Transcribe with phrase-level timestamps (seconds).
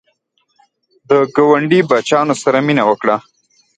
[1.09, 3.15] د ګاونډي بچیانو سره مینه وکړه